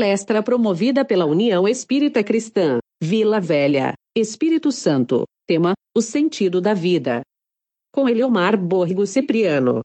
[0.00, 5.24] Palestra promovida pela União Espírita Cristã, Vila Velha, Espírito Santo.
[5.46, 7.20] Tema: O sentido da vida.
[7.94, 9.82] Com Eliomar Borgo Cipriano.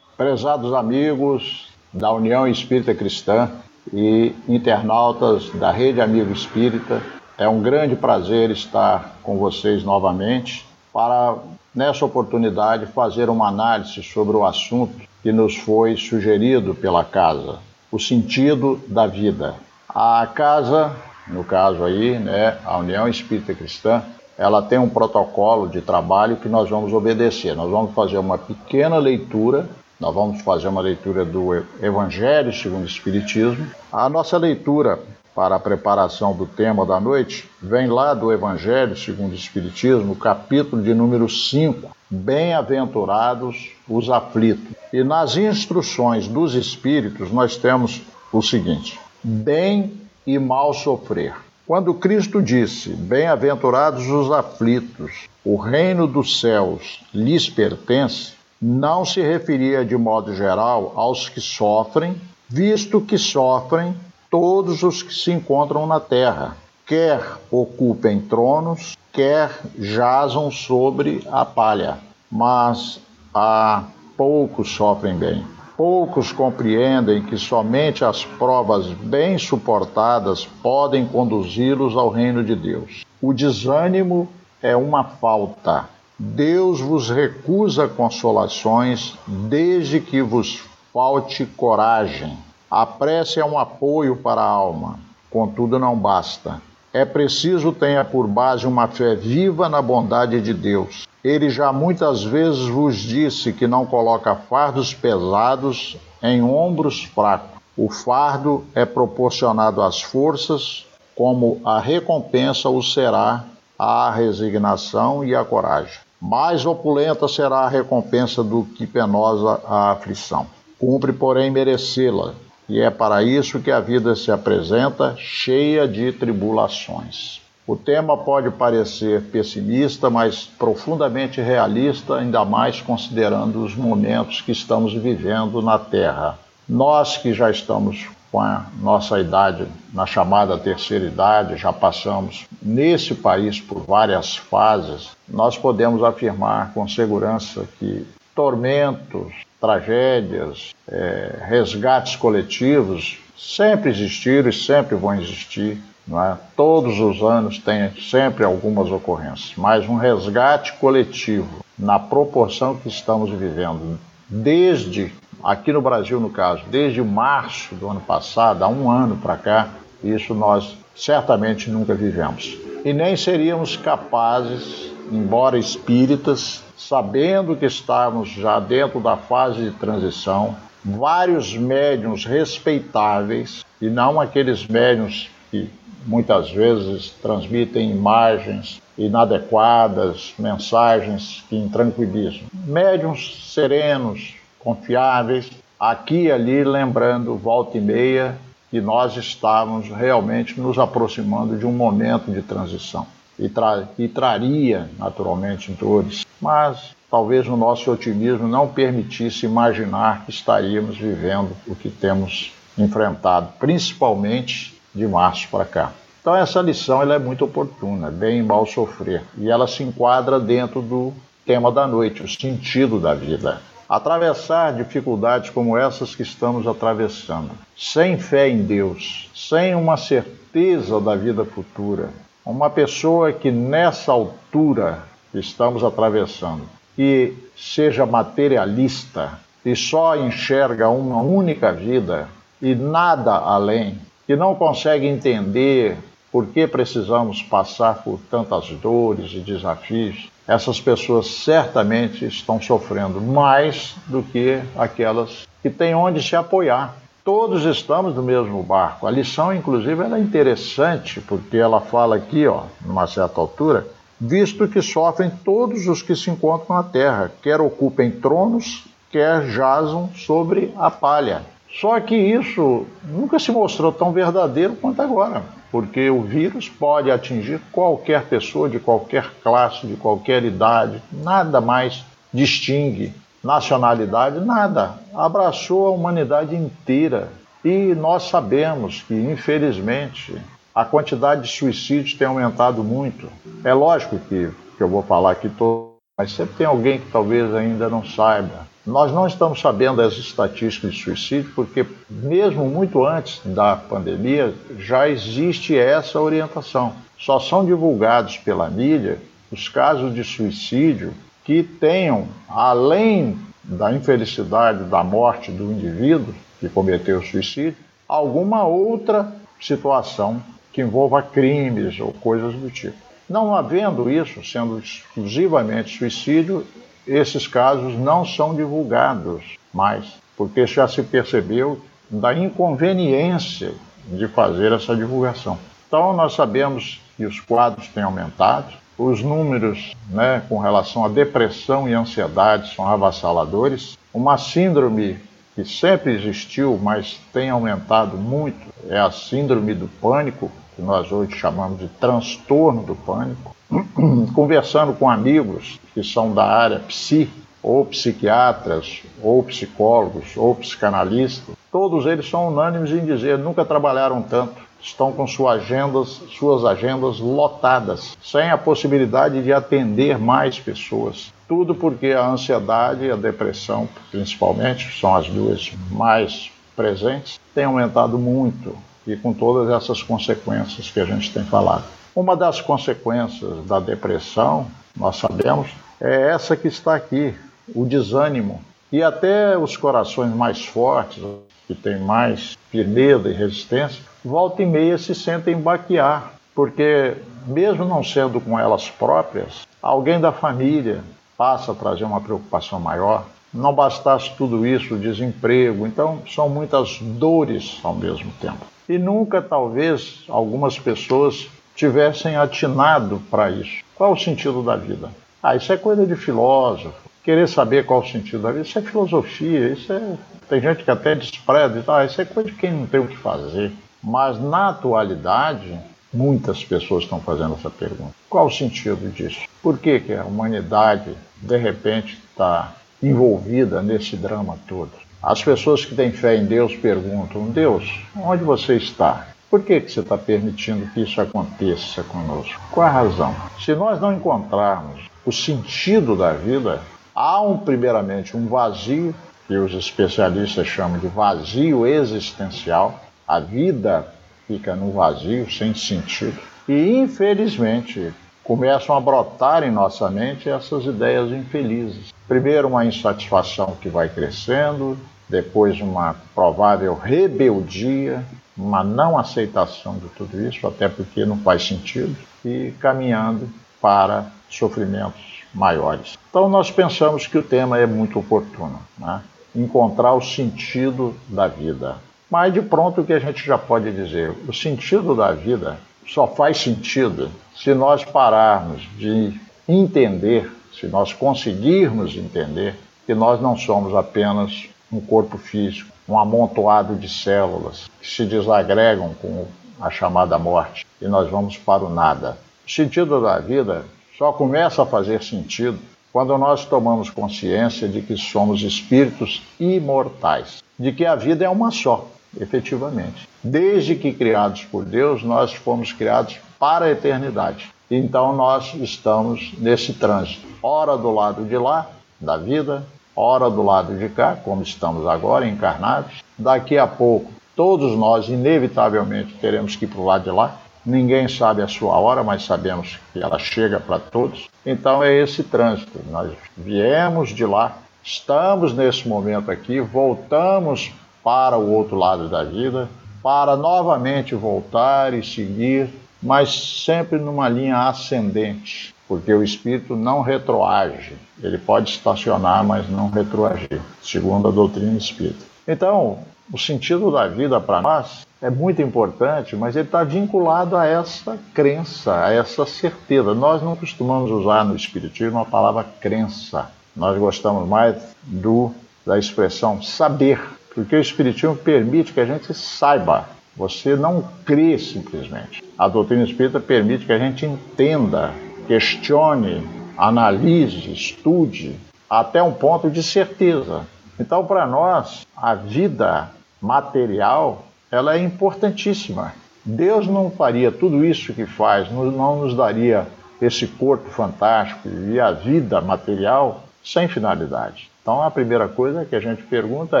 [0.16, 3.52] Prezados amigos da União Espírita Cristã
[3.92, 7.02] e internautas da Rede Amigo Espírita,
[7.36, 11.36] é um grande prazer estar com vocês novamente para,
[11.74, 17.58] nessa oportunidade, fazer uma análise sobre o assunto que nos foi sugerido pela casa,
[17.92, 19.54] o sentido da vida.
[19.86, 20.96] A casa,
[21.28, 24.02] no caso aí, né, a União Espírita Cristã,
[24.38, 27.54] ela tem um protocolo de trabalho que nós vamos obedecer.
[27.54, 29.68] Nós vamos fazer uma pequena leitura,
[30.00, 33.66] nós vamos fazer uma leitura do Evangelho segundo o Espiritismo.
[33.92, 34.98] A nossa leitura
[35.34, 40.82] para a preparação do tema da noite vem lá do Evangelho segundo o Espiritismo, capítulo
[40.82, 44.76] de número 5, Bem-aventurados os aflitos.
[44.92, 49.92] E nas instruções dos Espíritos nós temos o seguinte: bem
[50.26, 51.34] e mal sofrer.
[51.66, 59.84] Quando Cristo disse: Bem-aventurados os aflitos, o reino dos céus lhes pertence, não se referia
[59.84, 63.94] de modo geral aos que sofrem, visto que sofrem
[64.32, 71.98] todos os que se encontram na terra, quer ocupem tronos, quer jazam sobre a palha.
[72.30, 72.98] Mas
[73.34, 73.84] há
[74.16, 75.44] poucos sofrem bem.
[75.76, 83.04] Poucos compreendem que somente as provas bem suportadas podem conduzi-los ao reino de Deus.
[83.20, 84.26] O desânimo
[84.62, 85.90] é uma falta.
[86.18, 92.38] Deus vos recusa consolações desde que vos falte coragem.
[92.74, 94.98] A prece é um apoio para a alma,
[95.30, 96.58] contudo não basta.
[96.90, 101.06] É preciso tenha por base uma fé viva na bondade de Deus.
[101.22, 107.60] Ele já muitas vezes vos disse que não coloca fardos pesados em ombros fracos.
[107.76, 113.44] O fardo é proporcionado às forças, como a recompensa o será
[113.78, 115.98] a resignação e a coragem.
[116.18, 120.46] Mais opulenta será a recompensa do que penosa a aflição.
[120.78, 122.32] Cumpre, porém, merecê-la,
[122.68, 127.40] e é para isso que a vida se apresenta cheia de tribulações.
[127.66, 134.92] O tema pode parecer pessimista, mas profundamente realista, ainda mais considerando os momentos que estamos
[134.94, 136.38] vivendo na Terra.
[136.68, 143.14] Nós que já estamos com a nossa idade, na chamada terceira idade, já passamos nesse
[143.14, 153.18] país por várias fases, nós podemos afirmar com segurança que tormentos, tragédias, é, resgates coletivos
[153.38, 155.78] sempre existiram e sempre vão existir.
[156.10, 156.36] É?
[156.56, 163.30] Todos os anos tem sempre algumas ocorrências, mas um resgate coletivo na proporção que estamos
[163.30, 165.12] vivendo, desde
[165.42, 169.68] aqui no Brasil, no caso, desde março do ano passado, há um ano para cá,
[170.02, 172.56] isso nós certamente nunca vivemos.
[172.84, 180.56] E nem seríamos capazes, embora espíritas, sabendo que estávamos já dentro da fase de transição,
[180.84, 185.70] vários médiums respeitáveis, e não aqueles médiums que
[186.06, 192.42] muitas vezes transmitem imagens inadequadas, mensagens que intranquilizam.
[192.52, 198.36] Médiums serenos, confiáveis, aqui e ali lembrando volta e meia
[198.70, 203.06] que nós estávamos realmente nos aproximando de um momento de transição
[203.38, 210.30] e, tra e traria naturalmente dores, mas talvez o nosso otimismo não permitisse imaginar que
[210.30, 215.92] estaríamos vivendo o que temos enfrentado, principalmente de março para cá.
[216.20, 220.38] Então essa lição ela é muito oportuna, bem e mal sofrer, e ela se enquadra
[220.38, 221.12] dentro do
[221.44, 223.60] tema da noite, o sentido da vida.
[223.88, 231.14] Atravessar dificuldades como essas que estamos atravessando, sem fé em Deus, sem uma certeza da
[231.16, 232.10] vida futura,
[232.44, 236.62] uma pessoa que nessa altura que estamos atravessando
[236.98, 242.28] e seja materialista e só enxerga uma única vida
[242.60, 245.96] e nada além, que não consegue entender
[246.30, 253.94] por que precisamos passar por tantas dores e desafios, essas pessoas certamente estão sofrendo mais
[254.06, 256.96] do que aquelas que têm onde se apoiar.
[257.24, 259.06] Todos estamos no mesmo barco.
[259.06, 263.86] A lição, inclusive, é interessante, porque ela fala aqui, ó, numa certa altura,
[264.20, 270.10] visto que sofrem todos os que se encontram na terra, quer ocupem tronos, quer jazam
[270.14, 271.42] sobre a palha.
[271.80, 275.42] Só que isso nunca se mostrou tão verdadeiro quanto agora
[275.72, 282.04] porque o vírus pode atingir qualquer pessoa de qualquer classe, de qualquer idade, nada mais
[282.30, 284.94] distingue nacionalidade, nada.
[285.14, 287.28] Abraçou a humanidade inteira.
[287.64, 290.36] E nós sabemos que, infelizmente,
[290.74, 293.28] a quantidade de suicídios tem aumentado muito.
[293.64, 297.54] É lógico que, que eu vou falar aqui todo, mas sempre tem alguém que talvez
[297.54, 298.66] ainda não saiba.
[298.84, 305.08] Nós não estamos sabendo as estatísticas de suicídio porque, mesmo muito antes da pandemia, já
[305.08, 306.92] existe essa orientação.
[307.16, 309.18] Só são divulgados pela mídia
[309.52, 311.12] os casos de suicídio
[311.44, 317.76] que tenham, além da infelicidade da morte do indivíduo que cometeu o suicídio,
[318.08, 320.42] alguma outra situação
[320.72, 322.96] que envolva crimes ou coisas do tipo.
[323.28, 326.66] Não havendo isso, sendo exclusivamente suicídio,
[327.06, 329.42] esses casos não são divulgados
[329.72, 330.04] mais,
[330.36, 331.80] porque já se percebeu
[332.10, 333.72] da inconveniência
[334.06, 335.58] de fazer essa divulgação.
[335.86, 341.88] Então, nós sabemos que os quadros têm aumentado, os números né, com relação à depressão
[341.88, 343.96] e ansiedade são avassaladores.
[344.12, 345.18] Uma síndrome
[345.54, 351.36] que sempre existiu, mas tem aumentado muito, é a síndrome do pânico, que nós hoje
[351.36, 353.54] chamamos de transtorno do pânico.
[354.34, 357.28] Conversando com amigos que são da área psi,
[357.62, 364.54] ou psiquiatras, ou psicólogos, ou psicanalistas, todos eles são unânimes em dizer nunca trabalharam tanto,
[364.82, 371.32] estão com suas agendas, suas agendas lotadas, sem a possibilidade de atender mais pessoas.
[371.48, 378.18] Tudo porque a ansiedade e a depressão, principalmente, são as duas mais presentes, têm aumentado
[378.18, 378.76] muito
[379.06, 381.84] e com todas essas consequências que a gente tem falado.
[382.14, 385.70] Uma das consequências da depressão, nós sabemos,
[386.00, 387.34] é essa que está aqui,
[387.74, 388.60] o desânimo.
[388.90, 391.22] E até os corações mais fortes,
[391.66, 397.14] que têm mais firmeza e resistência, volta e meia se sentem baquear, porque
[397.46, 401.02] mesmo não sendo com elas próprias, alguém da família
[401.36, 403.24] passa a trazer uma preocupação maior.
[403.52, 408.64] Não bastasse tudo isso, o desemprego, então são muitas dores ao mesmo tempo.
[408.88, 413.82] E nunca, talvez, algumas pessoas tivessem atinado para isso.
[413.94, 415.10] Qual o sentido da vida?
[415.42, 417.01] Ah, isso é coisa de filósofo.
[417.22, 420.16] Querer saber qual o sentido da vida, isso é filosofia, isso é.
[420.48, 423.16] Tem gente que até despreza, ah, isso é coisa de quem não tem o que
[423.16, 423.72] fazer.
[424.02, 425.78] Mas na atualidade,
[426.12, 428.12] muitas pessoas estão fazendo essa pergunta.
[428.28, 429.40] Qual o sentido disso?
[429.62, 434.90] Por que, que a humanidade, de repente, está envolvida nesse drama todo?
[435.22, 439.28] As pessoas que têm fé em Deus perguntam: Deus, onde você está?
[439.48, 442.60] Por que, que você está permitindo que isso aconteça conosco?
[442.72, 443.34] Qual a razão?
[443.60, 446.80] Se nós não encontrarmos o sentido da vida,
[447.14, 449.14] há um, primeiramente um vazio,
[449.46, 454.06] que os especialistas chamam de vazio existencial, a vida
[454.46, 456.38] fica no vazio, sem sentido.
[456.68, 458.12] E, infelizmente,
[458.44, 462.12] começam a brotar em nossa mente essas ideias infelizes.
[462.28, 464.96] Primeiro, uma insatisfação que vai crescendo,
[465.28, 468.24] depois, uma provável rebeldia,
[468.56, 472.14] uma não aceitação de tudo isso, até porque não faz sentido,
[472.44, 473.48] e caminhando
[473.80, 476.18] para sofrimentos maiores.
[476.30, 479.22] Então, nós pensamos que o tema é muito oportuno né?
[479.54, 481.96] encontrar o sentido da vida.
[482.30, 484.34] Mas de pronto o que a gente já pode dizer?
[484.48, 489.38] O sentido da vida só faz sentido se nós pararmos de
[489.68, 492.74] entender, se nós conseguirmos entender
[493.06, 499.14] que nós não somos apenas um corpo físico, um amontoado de células que se desagregam
[499.20, 499.46] com
[499.80, 502.38] a chamada morte e nós vamos para o nada.
[502.66, 503.84] O sentido da vida
[504.16, 505.78] só começa a fazer sentido
[506.12, 511.70] quando nós tomamos consciência de que somos espíritos imortais, de que a vida é uma
[511.70, 512.06] só
[512.40, 513.28] efetivamente.
[513.42, 517.70] Desde que criados por Deus, nós fomos criados para a eternidade.
[517.90, 521.90] Então nós estamos nesse trânsito, ora do lado de lá,
[522.20, 526.22] da vida, ora do lado de cá, como estamos agora, encarnados.
[526.38, 530.61] Daqui a pouco, todos nós, inevitavelmente, teremos que ir para o lado de lá.
[530.84, 534.48] Ninguém sabe a sua hora, mas sabemos que ela chega para todos.
[534.66, 536.00] Então é esse trânsito.
[536.10, 542.88] Nós viemos de lá, estamos nesse momento aqui, voltamos para o outro lado da vida,
[543.22, 545.88] para novamente voltar e seguir,
[546.20, 551.16] mas sempre numa linha ascendente, porque o espírito não retroage.
[551.40, 555.44] Ele pode estacionar, mas não retroagir, segundo a doutrina espírita.
[555.66, 556.18] Então,
[556.52, 561.38] o sentido da vida para nós é muito importante, mas ele está vinculado a essa
[561.54, 563.32] crença, a essa certeza.
[563.34, 566.68] Nós não costumamos usar no Espiritismo a palavra crença.
[566.94, 568.72] Nós gostamos mais do,
[569.06, 570.40] da expressão saber.
[570.74, 573.28] Porque o Espiritismo permite que a gente saiba.
[573.56, 575.62] Você não crê simplesmente.
[575.78, 578.32] A doutrina espírita permite que a gente entenda,
[578.66, 579.64] questione,
[579.96, 581.76] analise, estude,
[582.10, 583.86] até um ponto de certeza.
[584.18, 586.30] Então, para nós, a vida
[586.60, 589.34] material, ela é importantíssima.
[589.62, 593.06] Deus não faria tudo isso que faz, não nos daria
[593.40, 597.90] esse corpo fantástico e a vida material sem finalidade.
[598.00, 600.00] Então a primeira coisa que a gente pergunta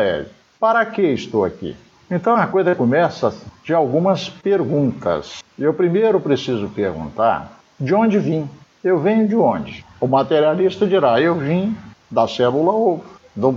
[0.00, 0.24] é:
[0.58, 1.76] para que estou aqui?
[2.10, 3.32] Então a coisa começa
[3.62, 5.42] de algumas perguntas.
[5.58, 8.48] Eu primeiro preciso perguntar de onde vim.
[8.82, 9.84] Eu venho de onde?
[10.00, 11.76] O materialista dirá: eu vim
[12.10, 13.04] da célula ovo,
[13.36, 13.52] do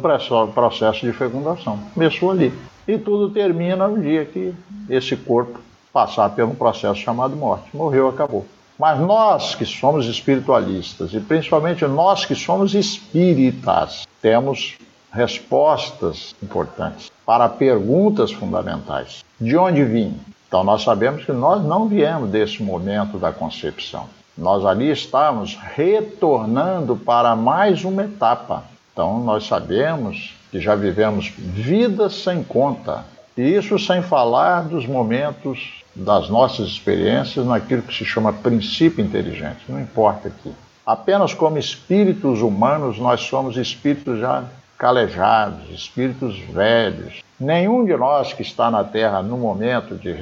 [0.54, 1.80] processo de fecundação.
[1.94, 2.54] Começou ali.
[2.88, 4.54] E tudo termina no dia que
[4.90, 5.60] esse corpo
[5.92, 7.76] passar pelo processo chamado morte.
[7.76, 8.46] Morreu, acabou.
[8.78, 14.78] Mas nós que somos espiritualistas, e principalmente nós que somos espíritas, temos
[15.12, 19.24] respostas importantes para perguntas fundamentais.
[19.40, 20.20] De onde vim?
[20.48, 24.08] Então nós sabemos que nós não viemos desse momento da concepção.
[24.38, 28.66] Nós ali estamos retornando para mais uma etapa.
[28.92, 33.04] Então nós sabemos que já vivemos vidas sem conta.
[33.36, 39.66] E isso sem falar dos momentos das nossas experiências naquilo que se chama princípio inteligente.
[39.68, 40.54] Não importa aqui.
[40.86, 44.46] Apenas como espíritos humanos, nós somos espíritos já
[44.78, 47.22] calejados, espíritos velhos.
[47.38, 50.14] Nenhum de nós que está na Terra no momento de,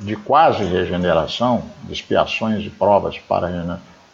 [0.00, 3.50] de quase regeneração, de expiações e provas para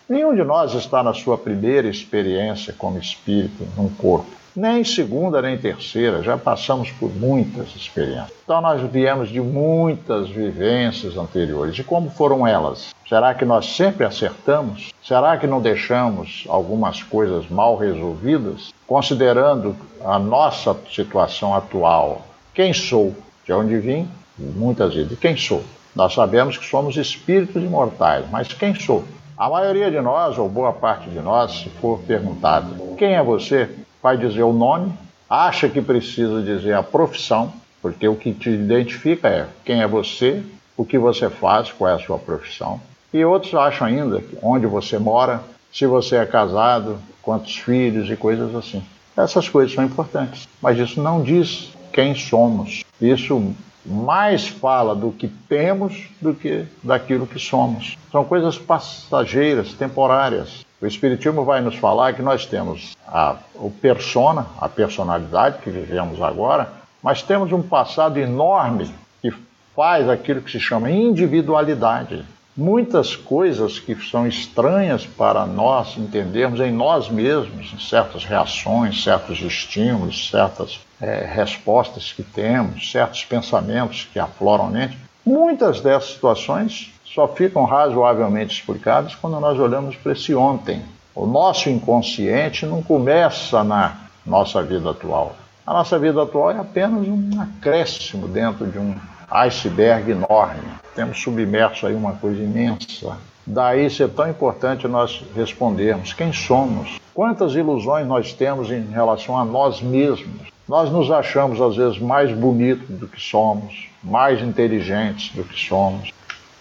[0.08, 5.58] nenhum de nós está na sua primeira experiência como espírito num corpo nem segunda nem
[5.58, 8.32] terceira, já passamos por muitas experiências.
[8.44, 11.76] Então nós viemos de muitas vivências anteriores.
[11.76, 12.94] E como foram elas?
[13.08, 14.92] Será que nós sempre acertamos?
[15.02, 18.72] Será que não deixamos algumas coisas mal resolvidas?
[18.86, 22.22] Considerando a nossa situação atual,
[22.54, 23.14] quem sou?
[23.44, 24.08] De onde vim?
[24.38, 25.18] Muitas vezes.
[25.18, 25.62] Quem sou?
[25.94, 29.04] Nós sabemos que somos espíritos imortais, mas quem sou?
[29.36, 33.68] A maioria de nós, ou boa parte de nós, se for perguntado, quem é você?
[34.04, 34.92] vai dizer o nome,
[35.30, 37.50] acha que precisa dizer a profissão,
[37.80, 40.42] porque o que te identifica é quem é você,
[40.76, 42.78] o que você faz, qual é a sua profissão.
[43.14, 48.54] E outros acham ainda onde você mora, se você é casado, quantos filhos e coisas
[48.54, 48.84] assim.
[49.16, 52.84] Essas coisas são importantes, mas isso não diz quem somos.
[53.00, 57.96] Isso mais fala do que temos do que daquilo que somos.
[58.10, 60.64] São coisas passageiras, temporárias.
[60.80, 66.20] O Espiritismo vai nos falar que nós temos a, o persona, a personalidade que vivemos
[66.20, 66.68] agora,
[67.02, 69.32] mas temos um passado enorme que
[69.74, 72.24] faz aquilo que se chama individualidade.
[72.56, 80.30] Muitas coisas que são estranhas para nós entendermos em nós mesmos, certas reações, certos estímulos,
[80.30, 84.98] certas é, respostas que temos, certos pensamentos que afloram a mente.
[85.24, 90.82] Muitas dessas situações só ficam razoavelmente explicados quando nós olhamos para esse ontem.
[91.14, 95.36] O nosso inconsciente não começa na nossa vida atual.
[95.66, 98.94] A nossa vida atual é apenas um acréscimo dentro de um
[99.30, 100.62] iceberg enorme.
[100.94, 103.18] Temos submerso aí uma coisa imensa.
[103.46, 109.44] Daí ser tão importante nós respondermos quem somos, quantas ilusões nós temos em relação a
[109.44, 110.53] nós mesmos.
[110.68, 116.10] Nós nos achamos às vezes mais bonitos do que somos, mais inteligentes do que somos,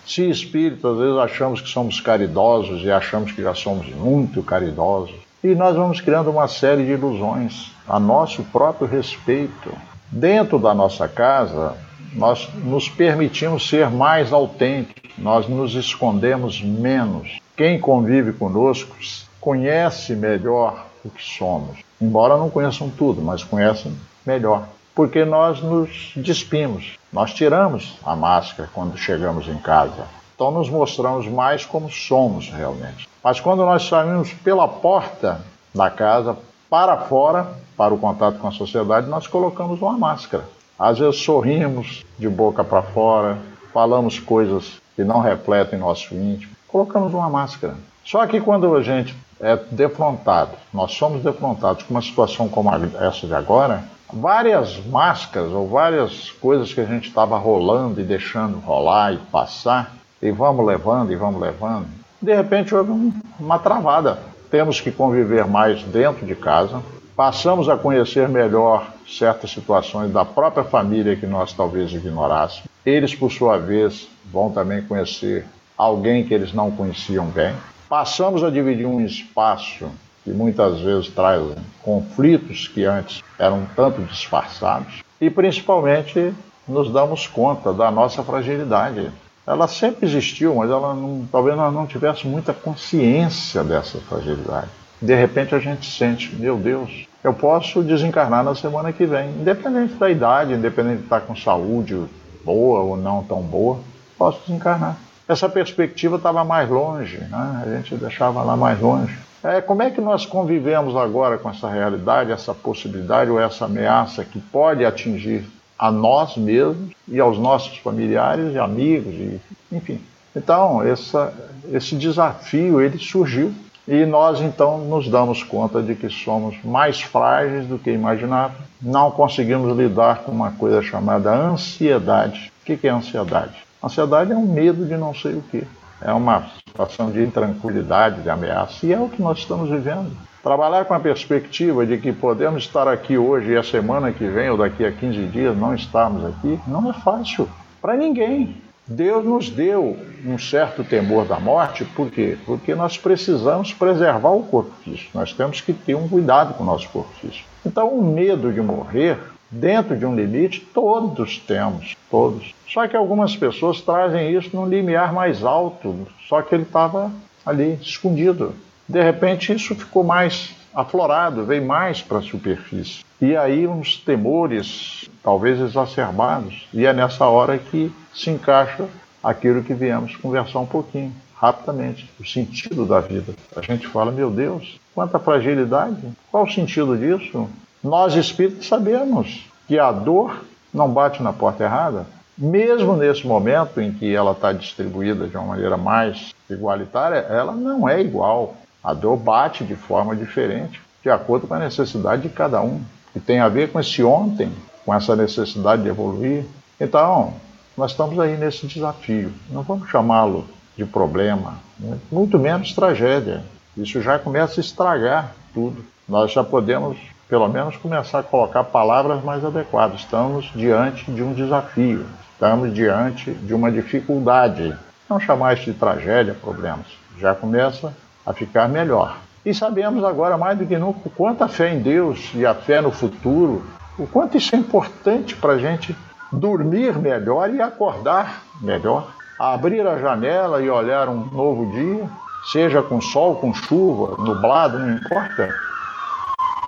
[0.05, 5.15] se espírito, às vezes achamos que somos caridosos e achamos que já somos muito caridosos.
[5.41, 9.73] E nós vamos criando uma série de ilusões a nosso próprio respeito.
[10.11, 11.75] Dentro da nossa casa,
[12.13, 17.39] nós nos permitimos ser mais autênticos, nós nos escondemos menos.
[17.55, 18.95] Quem convive conosco
[19.39, 21.79] conhece melhor o que somos.
[22.03, 23.95] Embora não conheçam tudo, mas conhecem
[24.25, 30.05] melhor porque nós nos despimos, nós tiramos a máscara quando chegamos em casa.
[30.35, 33.07] Então nos mostramos mais como somos realmente.
[33.23, 35.41] Mas quando nós saímos pela porta
[35.73, 36.37] da casa
[36.69, 40.43] para fora, para o contato com a sociedade, nós colocamos uma máscara.
[40.77, 43.37] Às vezes sorrimos de boca para fora,
[43.73, 47.75] falamos coisas que não refletem nosso íntimo, colocamos uma máscara.
[48.03, 53.27] Só que quando a gente é defrontado, nós somos defrontados com uma situação como essa
[53.27, 59.13] de agora, várias máscaras ou várias coisas que a gente estava rolando e deixando rolar
[59.13, 61.87] e passar, e vamos levando e vamos levando.
[62.21, 64.19] De repente houve uma travada.
[64.49, 66.81] Temos que conviver mais dentro de casa,
[67.15, 72.67] passamos a conhecer melhor certas situações da própria família que nós talvez ignorássemos.
[72.85, 75.45] Eles, por sua vez, vão também conhecer
[75.77, 77.53] alguém que eles não conheciam bem.
[77.93, 79.85] Passamos a dividir um espaço
[80.23, 86.33] que muitas vezes trazem conflitos que antes eram tanto disfarçados, e principalmente
[86.67, 89.11] nos damos conta da nossa fragilidade.
[89.45, 94.71] Ela sempre existiu, mas ela não, talvez nós não tivéssemos muita consciência dessa fragilidade.
[94.99, 99.93] De repente a gente sente, meu Deus, eu posso desencarnar na semana que vem, independente
[99.93, 102.03] da idade, independente de estar com saúde
[102.43, 103.77] boa ou não tão boa,
[104.17, 104.97] posso desencarnar.
[105.33, 107.63] Essa perspectiva estava mais longe, né?
[107.65, 109.17] a gente deixava lá mais longe.
[109.43, 114.23] É, como é que nós convivemos agora com essa realidade, essa possibilidade ou essa ameaça
[114.23, 115.43] que pode atingir
[115.77, 119.99] a nós mesmos e aos nossos familiares e amigos, e, enfim.
[120.35, 121.33] Então, essa,
[121.71, 123.51] esse desafio ele surgiu
[123.87, 128.61] e nós então nos damos conta de que somos mais frágeis do que imaginávamos.
[128.79, 132.51] Não conseguimos lidar com uma coisa chamada ansiedade.
[132.61, 133.63] O que é ansiedade?
[133.83, 135.67] Ansiedade é um medo de não sei o que.
[136.01, 138.85] É uma situação de intranquilidade, de ameaça.
[138.85, 140.11] E é o que nós estamos vivendo.
[140.41, 144.49] Trabalhar com a perspectiva de que podemos estar aqui hoje e a semana que vem
[144.49, 147.47] ou daqui a 15 dias não estarmos aqui, não é fácil
[147.81, 148.55] para ninguém.
[148.85, 152.37] Deus nos deu um certo temor da morte, por quê?
[152.45, 156.65] Porque nós precisamos preservar o corpo físico, nós temos que ter um cuidado com o
[156.65, 157.47] nosso corpo físico.
[157.65, 159.17] Então, o medo de morrer,
[159.53, 162.53] dentro de um limite, todos temos, todos.
[162.67, 167.11] Só que algumas pessoas trazem isso num limiar mais alto, só que ele estava
[167.45, 168.53] ali, escondido.
[168.87, 173.03] De repente, isso ficou mais aflorado, veio mais para a superfície.
[173.21, 178.87] E aí, uns temores, talvez exacerbados, e é nessa hora que se encaixa
[179.23, 183.33] aquilo que viemos conversar um pouquinho, rapidamente, o sentido da vida.
[183.55, 187.47] A gente fala, meu Deus, quanta fragilidade, qual o sentido disso?
[187.83, 192.05] Nós espíritos sabemos que a dor não bate na porta errada,
[192.37, 197.87] mesmo nesse momento em que ela está distribuída de uma maneira mais igualitária, ela não
[197.87, 198.55] é igual.
[198.83, 202.81] A dor bate de forma diferente, de acordo com a necessidade de cada um,
[203.15, 204.51] e tem a ver com esse ontem,
[204.85, 206.45] com essa necessidade de evoluir.
[206.79, 207.33] Então,
[207.77, 209.31] nós estamos aí nesse desafio.
[209.49, 210.45] Não vamos chamá-lo
[210.77, 211.97] de problema, né?
[212.11, 213.43] muito menos tragédia.
[213.75, 215.83] Isso já começa a estragar tudo.
[216.07, 216.97] Nós já podemos,
[217.33, 220.01] pelo menos, começar a colocar palavras mais adequadas.
[220.01, 224.77] Estamos diante de um desafio, estamos diante de uma dificuldade.
[225.09, 226.85] Não chamar isso de tragédia, problemas.
[227.17, 227.91] Já começa
[228.23, 229.17] a ficar melhor.
[229.43, 232.53] E sabemos agora mais do que nunca o quanto a fé em Deus e a
[232.53, 233.65] fé no futuro,
[233.97, 235.97] o quanto isso é importante para a gente
[236.31, 239.07] dormir melhor e acordar melhor,
[239.39, 242.07] abrir a janela e olhar um novo dia,
[242.51, 245.49] seja com sol, com chuva, nublado, não importa,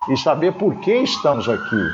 [0.09, 1.89] e saber por que estamos aqui.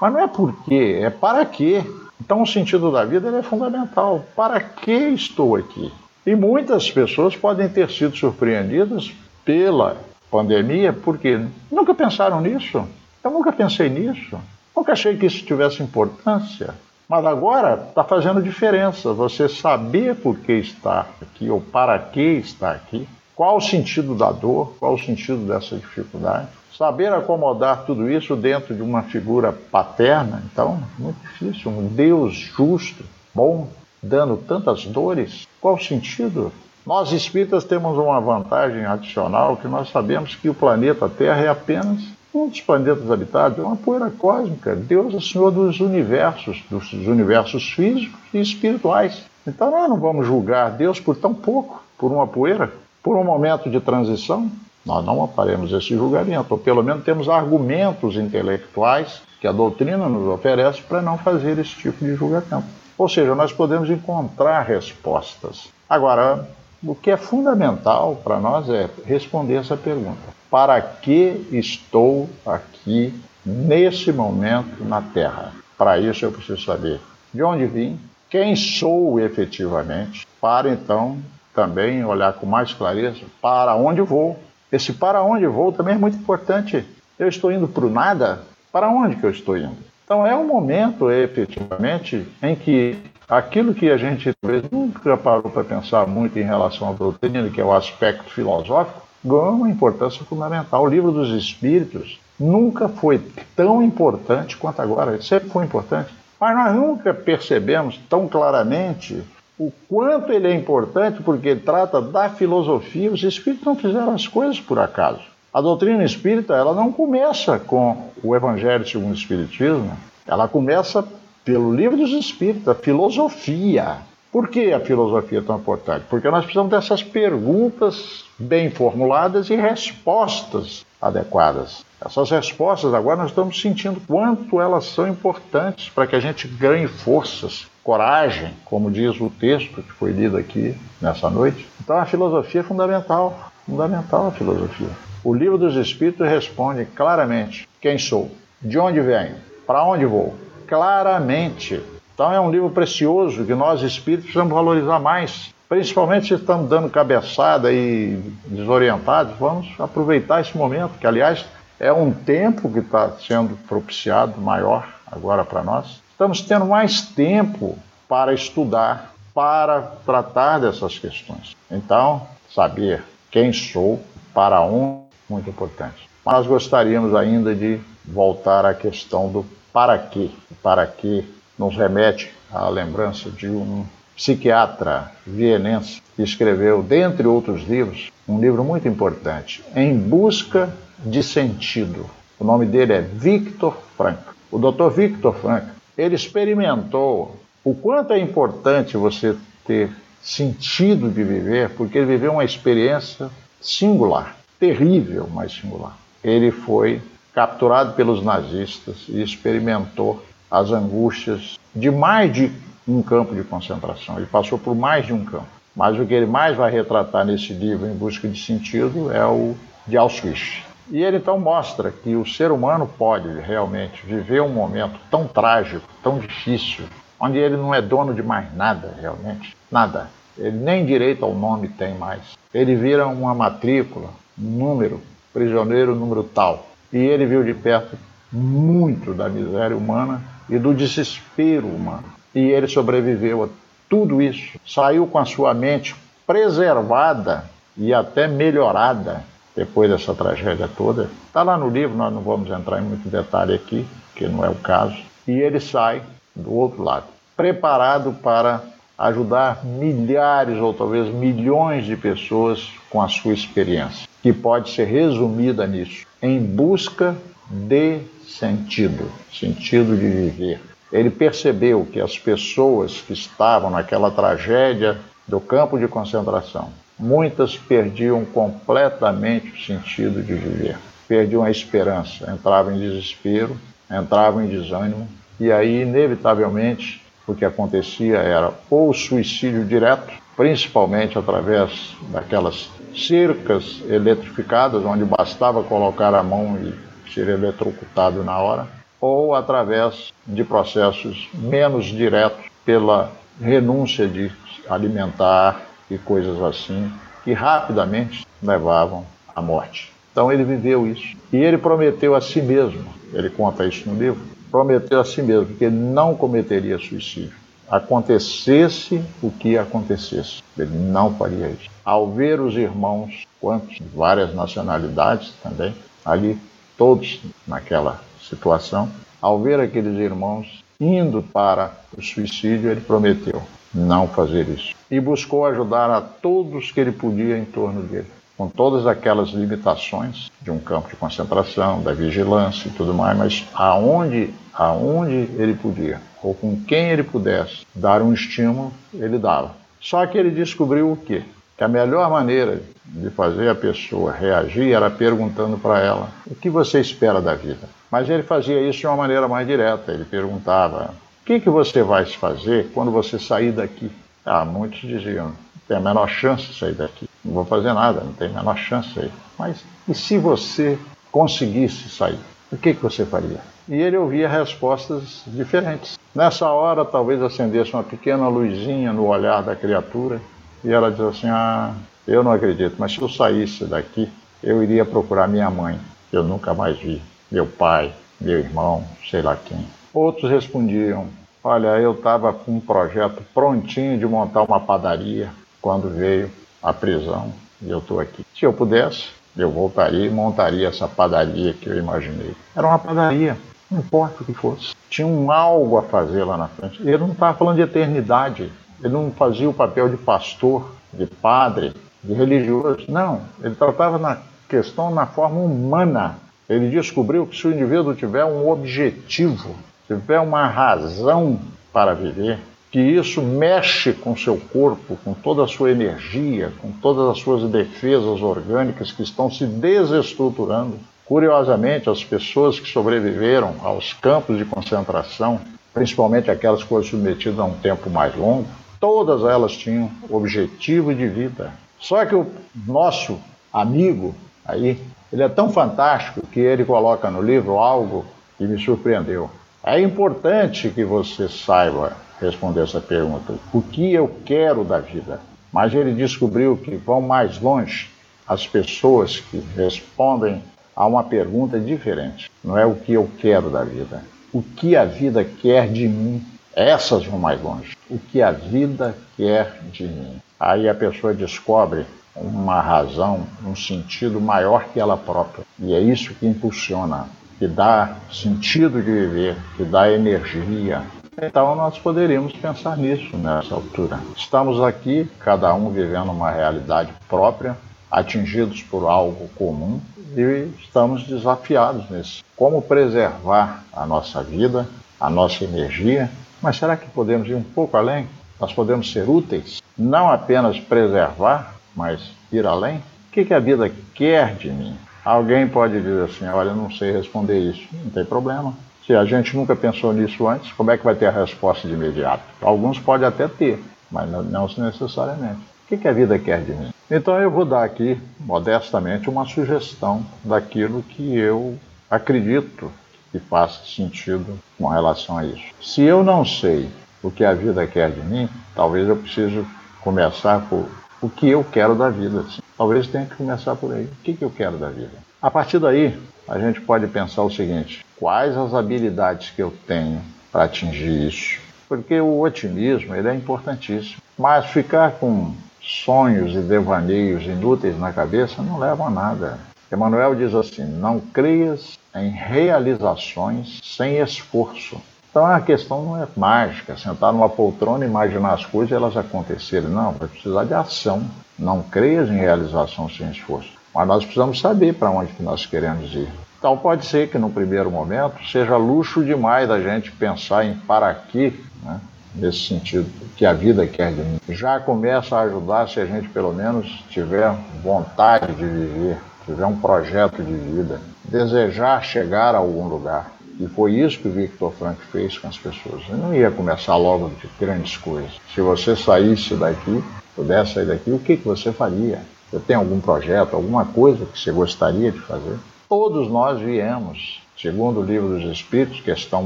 [0.00, 1.84] Mas não é por quê, é para quê.
[2.20, 4.24] Então o sentido da vida é fundamental.
[4.34, 5.92] Para que estou aqui?
[6.26, 9.12] E muitas pessoas podem ter sido surpreendidas
[9.44, 9.96] pela
[10.30, 12.86] pandemia porque nunca pensaram nisso.
[13.22, 14.38] Eu nunca pensei nisso.
[14.76, 16.74] Nunca achei que isso tivesse importância,
[17.08, 19.14] mas agora está fazendo diferença.
[19.14, 24.30] Você saber por que está aqui ou para que está aqui, qual o sentido da
[24.30, 26.48] dor, qual o sentido dessa dificuldade.
[26.76, 31.70] Saber acomodar tudo isso dentro de uma figura paterna, então, muito difícil.
[31.70, 33.02] Um Deus justo,
[33.34, 33.68] bom,
[34.02, 36.52] dando tantas dores, qual sentido?
[36.86, 42.16] Nós espíritas temos uma vantagem adicional que nós sabemos que o planeta Terra é apenas
[42.36, 44.76] um dos planetas habitados é uma poeira cósmica.
[44.76, 49.24] Deus é o Senhor dos universos, dos universos físicos e espirituais.
[49.46, 52.70] Então nós não vamos julgar Deus por tão pouco, por uma poeira,
[53.02, 54.50] por um momento de transição.
[54.86, 60.28] Nós não faremos esse julgamento, ou pelo menos temos argumentos intelectuais que a doutrina nos
[60.28, 62.64] oferece para não fazer esse tipo de julgamento.
[62.96, 65.68] Ou seja, nós podemos encontrar respostas.
[65.90, 66.48] Agora,
[66.84, 73.12] o que é fundamental para nós é responder essa pergunta: para que estou aqui
[73.44, 75.52] nesse momento na Terra?
[75.76, 77.00] Para isso eu preciso saber
[77.34, 77.98] de onde vim,
[78.30, 81.18] quem sou efetivamente, para então
[81.54, 84.38] também olhar com mais clareza para onde vou.
[84.70, 86.84] Esse para onde vou também é muito importante.
[87.18, 88.40] Eu estou indo para o nada?
[88.72, 89.76] Para onde que eu estou indo?
[90.04, 92.98] Então é um momento efetivamente em que
[93.28, 97.60] aquilo que a gente talvez nunca parou para pensar muito em relação à doutrina, que
[97.60, 100.84] é o aspecto filosófico, ganhou uma importância fundamental.
[100.84, 103.20] O livro dos Espíritos nunca foi
[103.56, 109.24] tão importante quanto agora, ele sempre foi importante, mas nós nunca percebemos tão claramente
[109.58, 113.10] o quanto ele é importante porque trata da filosofia.
[113.10, 115.22] Os espíritos não fizeram as coisas por acaso.
[115.52, 121.02] A doutrina espírita ela não começa com o Evangelho segundo o Espiritismo, ela começa
[121.42, 123.98] pelo livro dos Espíritos, a filosofia.
[124.30, 126.04] Por que a filosofia é tão importante?
[126.10, 131.85] Porque nós precisamos dessas perguntas bem formuladas e respostas adequadas.
[132.04, 136.86] Essas respostas agora nós estamos sentindo quanto elas são importantes para que a gente ganhe
[136.86, 141.66] forças, coragem, como diz o texto que foi lido aqui nessa noite.
[141.82, 144.90] Então a filosofia é fundamental, fundamental a filosofia.
[145.24, 148.30] O livro dos Espíritos responde claramente: quem sou,
[148.60, 150.34] de onde venho, para onde vou,
[150.66, 151.82] claramente.
[152.14, 155.54] Então é um livro precioso que nós espíritos precisamos valorizar mais.
[155.68, 161.44] Principalmente se estamos dando cabeçada e desorientados, vamos aproveitar esse momento, que aliás
[161.78, 166.00] é um tempo que está sendo propiciado maior agora para nós.
[166.10, 171.54] Estamos tendo mais tempo para estudar, para tratar dessas questões.
[171.70, 174.00] Então, saber quem sou,
[174.32, 176.08] para onde, muito importante.
[176.24, 180.30] Mas gostaríamos ainda de voltar à questão do para quê.
[180.62, 181.24] Para quê
[181.58, 183.84] nos remete à lembrança de um
[184.16, 192.06] psiquiatra vienense que escreveu, dentre outros livros, um livro muito importante, Em Busca de Sentido.
[192.38, 194.30] O nome dele é Victor Frankl.
[194.50, 194.88] O Dr.
[194.90, 199.90] Victor Frankl, ele experimentou o quanto é importante você ter
[200.22, 203.30] sentido de viver, porque ele viveu uma experiência
[203.60, 205.96] singular, terrível, mas singular.
[206.22, 207.00] Ele foi
[207.34, 212.50] capturado pelos nazistas e experimentou as angústias de mais de
[212.88, 214.16] um campo de concentração.
[214.16, 215.46] Ele passou por mais de um campo.
[215.74, 219.54] Mas o que ele mais vai retratar nesse livro, Em Busca de Sentido, é o
[219.86, 220.65] de Auschwitz.
[220.88, 225.86] E ele então mostra que o ser humano pode realmente viver um momento tão trágico,
[226.02, 226.84] tão difícil,
[227.18, 230.08] onde ele não é dono de mais nada, realmente, nada.
[230.38, 232.36] Ele nem direito ao nome tem mais.
[232.54, 235.00] Ele vira uma matrícula, um número,
[235.32, 236.68] prisioneiro número tal.
[236.92, 237.98] E ele viu de perto
[238.30, 242.04] muito da miséria humana e do desespero humano.
[242.34, 243.48] E ele sobreviveu a
[243.88, 244.58] tudo isso.
[244.64, 245.96] Saiu com a sua mente
[246.26, 247.44] preservada
[247.76, 249.24] e até melhorada
[249.56, 251.10] depois dessa tragédia toda.
[251.26, 254.50] Está lá no livro, nós não vamos entrar em muito detalhe aqui, que não é
[254.50, 254.96] o caso.
[255.26, 256.02] E ele sai
[256.34, 258.62] do outro lado, preparado para
[258.98, 265.66] ajudar milhares ou talvez milhões de pessoas com a sua experiência, que pode ser resumida
[265.66, 267.16] nisso: em busca
[267.50, 270.60] de sentido, sentido de viver.
[270.92, 278.24] Ele percebeu que as pessoas que estavam naquela tragédia do campo de concentração, muitas perdiam
[278.24, 283.56] completamente o sentido de viver, perdiam a esperança, entravam em desespero,
[283.90, 285.08] entravam em desânimo,
[285.38, 294.84] e aí, inevitavelmente, o que acontecia era ou suicídio direto, principalmente através daquelas cercas eletrificadas,
[294.84, 298.66] onde bastava colocar a mão e ser eletrocutado na hora,
[299.00, 304.32] ou através de processos menos diretos, pela renúncia de
[304.68, 306.92] alimentar e coisas assim,
[307.24, 309.92] que rapidamente levavam à morte.
[310.12, 311.16] Então ele viveu isso.
[311.32, 315.54] E ele prometeu a si mesmo, ele conta isso no livro, prometeu a si mesmo
[315.56, 317.34] que ele não cometeria suicídio.
[317.68, 321.68] Acontecesse o que acontecesse, ele não faria isso.
[321.84, 326.38] Ao ver os irmãos, quantos, várias nacionalidades também, ali,
[326.78, 328.88] todos naquela situação,
[329.20, 333.42] ao ver aqueles irmãos indo para o suicídio, ele prometeu
[333.74, 334.74] não fazer isso.
[334.90, 340.30] E buscou ajudar a todos que ele podia em torno dele com todas aquelas limitações
[340.42, 346.00] de um campo de concentração, da vigilância e tudo mais, mas aonde, aonde ele podia,
[346.22, 349.54] ou com quem ele pudesse dar um estímulo, ele dava.
[349.80, 351.22] Só que ele descobriu o quê?
[351.56, 356.50] Que a melhor maneira de fazer a pessoa reagir era perguntando para ela: o que
[356.50, 357.68] você espera da vida?
[357.90, 359.90] Mas ele fazia isso de uma maneira mais direta.
[359.92, 363.90] Ele perguntava: o que, que você vai fazer quando você sair daqui?
[364.24, 365.32] Ah, muitos diziam:
[365.66, 367.08] tem a menor chance de sair daqui.
[367.24, 369.10] Não vou fazer nada, não tem a menor chance aí.
[369.38, 370.78] Mas e se você
[371.10, 372.18] conseguisse sair?
[372.52, 373.40] O que, que você faria?
[373.68, 375.98] E ele ouvia respostas diferentes.
[376.14, 380.20] Nessa hora, talvez acendesse uma pequena luzinha no olhar da criatura
[380.64, 381.74] e ela diz assim: Ah,
[382.06, 384.10] eu não acredito, mas se eu saísse daqui,
[384.42, 385.78] eu iria procurar minha mãe,
[386.10, 389.66] que eu nunca mais vi, meu pai, meu irmão, sei lá quem.
[389.92, 391.06] Outros respondiam:
[391.42, 396.30] Olha, eu estava com um projeto prontinho de montar uma padaria quando veio
[396.62, 398.24] a prisão e eu estou aqui.
[398.38, 402.34] Se eu pudesse, eu voltaria e montaria essa padaria que eu imaginei.
[402.54, 403.36] Era uma padaria,
[403.70, 404.74] não importa o que fosse.
[404.88, 406.80] Tinha um algo a fazer lá na frente.
[406.82, 408.52] Ele não estava falando de eternidade.
[408.82, 412.84] Ele não fazia o papel de pastor, de padre, de religioso.
[412.88, 413.22] Não.
[413.42, 416.18] Ele tratava na questão na forma humana.
[416.48, 421.38] Ele descobriu que se o indivíduo tiver um objetivo, tiver uma razão
[421.72, 422.38] para viver,
[422.70, 427.50] que isso mexe com seu corpo, com toda a sua energia, com todas as suas
[427.50, 430.78] defesas orgânicas que estão se desestruturando.
[431.04, 435.40] Curiosamente, as pessoas que sobreviveram aos campos de concentração,
[435.72, 438.46] principalmente aquelas que foram submetidas a um tempo mais longo,
[438.86, 441.52] todas elas tinham objetivo de vida.
[441.76, 442.24] Só que o
[442.64, 443.18] nosso
[443.52, 444.80] amigo aí,
[445.12, 448.04] Ele é tão fantástico que ele coloca no livro algo
[448.38, 449.28] que me surpreendeu.
[449.64, 455.20] É importante que você saiba responder essa pergunta: o que eu quero da vida?
[455.52, 457.90] Mas ele descobriu que vão mais longe
[458.28, 460.40] as pessoas que respondem
[460.76, 462.30] a uma pergunta diferente.
[462.44, 466.24] Não é o que eu quero da vida, o que a vida quer de mim.
[466.56, 467.76] Essas vão mais longe.
[467.90, 470.16] O que a vida quer de mim.
[470.40, 475.44] Aí a pessoa descobre uma razão, um sentido maior que ela própria.
[475.58, 480.82] E é isso que impulsiona, que dá sentido de viver, que dá energia.
[481.20, 484.00] Então nós poderíamos pensar nisso nessa altura.
[484.16, 487.54] Estamos aqui, cada um vivendo uma realidade própria,
[487.90, 489.78] atingidos por algo comum
[490.16, 492.24] e estamos desafiados nisso.
[492.34, 494.66] Como preservar a nossa vida,
[495.00, 496.10] a nossa energia,
[496.42, 498.06] mas será que podemos ir um pouco além?
[498.40, 502.00] Nós podemos ser úteis, não apenas preservar, mas
[502.32, 502.76] ir além?
[502.78, 504.76] O que, que a vida quer de mim?
[505.04, 507.66] Alguém pode dizer assim: olha, não sei responder isso.
[507.72, 508.52] Não tem problema.
[508.84, 511.74] Se a gente nunca pensou nisso antes, como é que vai ter a resposta de
[511.74, 512.22] imediato?
[512.42, 515.40] Alguns podem até ter, mas não necessariamente.
[515.64, 516.70] O que, que a vida quer de mim?
[516.90, 521.58] Então eu vou dar aqui, modestamente, uma sugestão daquilo que eu
[521.90, 522.70] acredito
[523.12, 525.44] que faça sentido com relação a isso.
[525.60, 526.68] Se eu não sei
[527.02, 529.44] o que a vida quer de mim, talvez eu precise
[529.80, 530.68] começar por
[531.00, 532.20] o que eu quero da vida.
[532.20, 532.42] Assim.
[532.56, 533.84] Talvez tenha que começar por aí.
[533.84, 534.92] O que, que eu quero da vida?
[535.20, 540.00] A partir daí, a gente pode pensar o seguinte: quais as habilidades que eu tenho
[540.32, 541.40] para atingir isso?
[541.68, 548.40] Porque o otimismo ele é importantíssimo, mas ficar com sonhos e devaneios inúteis na cabeça
[548.40, 549.38] não levam a nada.
[549.72, 554.80] Emmanuel diz assim: não creias em realizações sem esforço.
[555.10, 558.96] Então a questão não é mágica, sentar numa poltrona e imaginar as coisas e elas
[558.96, 559.68] acontecerem.
[559.68, 561.02] Não, vai precisar de ação.
[561.38, 563.50] Não creias em realização sem esforço.
[563.74, 566.08] Mas nós precisamos saber para onde que nós queremos ir.
[566.38, 570.94] Então pode ser que no primeiro momento seja luxo demais da gente pensar em para
[570.94, 571.80] quê, né?
[572.14, 574.18] nesse sentido, que a vida quer de mim.
[574.28, 579.58] Já começa a ajudar se a gente pelo menos tiver vontade de viver, tiver um
[579.58, 583.10] projeto de vida, desejar chegar a algum lugar.
[583.38, 585.82] E foi isso que o Victor Frank fez com as pessoas.
[585.90, 588.12] Não ia começar logo de grandes coisas.
[588.34, 589.84] Se você saísse daqui,
[590.14, 592.00] pudesse sair daqui, o que, que você faria?
[592.30, 595.36] Você tem algum projeto, alguma coisa que você gostaria de fazer?
[595.68, 599.22] Todos nós viemos, segundo o livro dos Espíritos, questão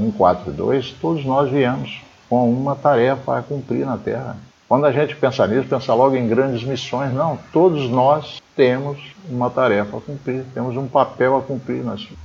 [0.00, 4.36] 142, todos nós viemos com uma tarefa a cumprir na Terra.
[4.70, 7.12] Quando a gente pensa nisso, pensa logo em grandes missões.
[7.12, 11.82] Não, todos nós temos uma tarefa a cumprir, temos um papel a cumprir.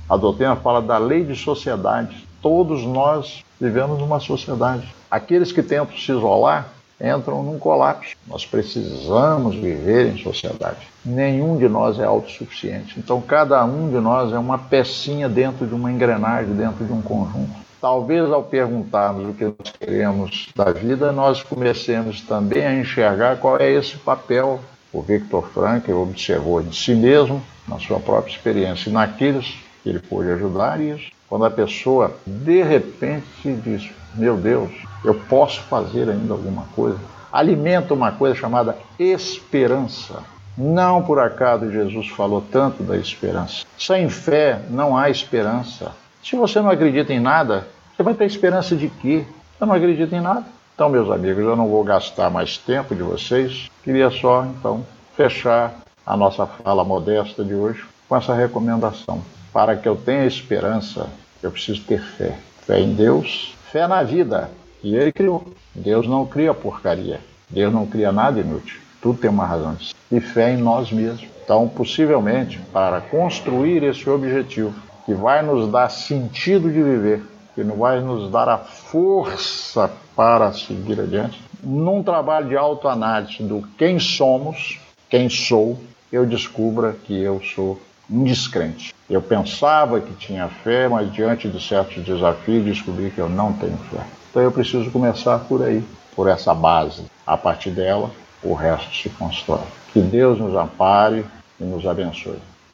[0.08, 2.24] A doutrina fala da lei de sociedade.
[2.40, 4.86] Todos nós vivemos numa sociedade.
[5.10, 6.68] Aqueles que tentam se isolar
[7.00, 8.14] entram num colapso.
[8.28, 10.86] Nós precisamos viver em sociedade.
[11.04, 12.94] Nenhum de nós é autossuficiente.
[12.96, 17.02] Então, cada um de nós é uma pecinha dentro de uma engrenagem, dentro de um
[17.02, 17.65] conjunto.
[17.86, 23.60] Talvez ao perguntarmos o que nós queremos da vida, nós comecemos também a enxergar qual
[23.60, 24.58] é esse papel.
[24.92, 30.00] O Victor Frankl observou em si mesmo, na sua própria experiência, e naqueles que ele
[30.00, 31.12] pôde ajudar isso.
[31.28, 34.72] Quando a pessoa de repente diz: Meu Deus,
[35.04, 36.98] eu posso fazer ainda alguma coisa.
[37.32, 40.24] Alimenta uma coisa chamada esperança.
[40.58, 43.64] Não por acaso Jesus falou tanto da esperança.
[43.78, 45.92] Sem fé não há esperança.
[46.20, 49.24] Se você não acredita em nada, você vai ter esperança de quê?
[49.58, 50.44] Eu não acredito em nada.
[50.74, 53.70] Então, meus amigos, eu não vou gastar mais tempo de vocês.
[53.82, 54.84] Queria só, então,
[55.16, 59.22] fechar a nossa fala modesta de hoje com essa recomendação.
[59.50, 61.08] Para que eu tenha esperança,
[61.42, 62.36] eu preciso ter fé.
[62.66, 64.50] Fé em Deus, fé na vida.
[64.82, 65.46] E Ele criou.
[65.74, 67.20] Deus não cria porcaria.
[67.48, 68.78] Deus não cria nada inútil.
[69.00, 69.74] Tudo tem uma razão.
[70.12, 71.26] E fé em nós mesmos.
[71.42, 74.74] Então, possivelmente, para construir esse objetivo,
[75.06, 77.22] que vai nos dar sentido de viver,
[77.56, 81.40] que vai nos dar a força para seguir adiante.
[81.62, 85.80] Num trabalho de autoanálise do quem somos, quem sou,
[86.12, 88.94] eu descubra que eu sou um descrente.
[89.08, 93.78] Eu pensava que tinha fé, mas diante de certos desafios descobri que eu não tenho
[93.90, 94.04] fé.
[94.30, 95.82] Então eu preciso começar por aí,
[96.14, 97.04] por essa base.
[97.26, 98.10] A partir dela,
[98.42, 99.64] o resto se constrói.
[99.94, 101.24] Que Deus nos ampare
[101.58, 102.38] e nos abençoe.